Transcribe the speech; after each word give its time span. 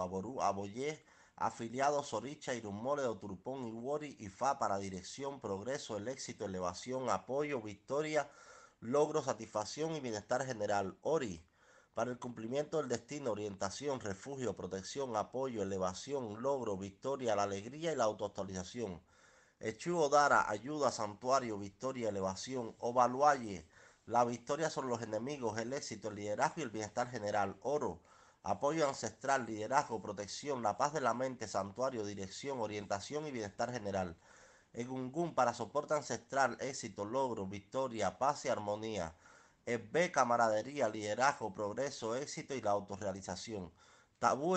Aború, 0.00 0.42
Aboyé, 0.42 1.04
afiliados 1.36 2.12
Oricha, 2.12 2.54
Irumole, 2.54 3.04
Oturpón, 3.06 3.66
Iwori 3.68 4.16
y 4.18 4.28
FA 4.28 4.58
para 4.58 4.78
dirección, 4.78 5.40
progreso, 5.40 5.96
el 5.96 6.08
éxito, 6.08 6.44
elevación, 6.44 7.10
apoyo, 7.10 7.60
victoria, 7.60 8.28
logro, 8.80 9.22
satisfacción 9.22 9.94
y 9.94 10.00
bienestar 10.00 10.44
general. 10.44 10.98
Ori, 11.02 11.44
para 11.94 12.10
el 12.10 12.18
cumplimiento 12.18 12.78
del 12.78 12.88
destino, 12.88 13.32
orientación, 13.32 14.00
refugio, 14.00 14.54
protección, 14.54 15.16
apoyo, 15.16 15.62
elevación, 15.62 16.40
logro, 16.42 16.76
victoria, 16.76 17.34
la 17.34 17.42
alegría 17.42 17.92
y 17.92 17.96
la 17.96 18.04
autoactualización. 18.04 19.02
Echu 19.60 19.98
Odara, 19.98 20.48
ayuda, 20.48 20.92
santuario, 20.92 21.58
victoria, 21.58 22.10
elevación. 22.10 22.76
Ovaluaye, 22.78 23.66
la 24.06 24.24
victoria 24.24 24.70
sobre 24.70 24.88
los 24.88 25.02
enemigos, 25.02 25.58
el 25.58 25.72
éxito, 25.72 26.08
el 26.08 26.14
liderazgo 26.14 26.60
y 26.60 26.62
el 26.62 26.70
bienestar 26.70 27.10
general. 27.10 27.56
Oro, 27.62 28.00
apoyo 28.42 28.88
ancestral, 28.88 29.46
liderazgo, 29.46 30.00
protección, 30.00 30.62
la 30.62 30.76
paz 30.76 30.92
de 30.92 31.00
la 31.00 31.14
mente, 31.14 31.48
santuario, 31.48 32.04
dirección, 32.04 32.60
orientación 32.60 33.26
y 33.26 33.30
bienestar 33.32 33.72
general. 33.72 34.16
Egungun 34.72 35.34
para 35.34 35.54
soporte 35.54 35.94
ancestral, 35.94 36.56
éxito, 36.60 37.04
logro, 37.04 37.46
victoria, 37.46 38.18
paz 38.18 38.44
y 38.44 38.48
armonía. 38.48 39.16
Ebbe, 39.66 40.12
camaradería, 40.12 40.88
liderazgo, 40.88 41.54
progreso, 41.54 42.16
éxito 42.16 42.54
y 42.54 42.60
la 42.60 42.70
autorrealización. 42.72 43.72
Tabú 44.18 44.56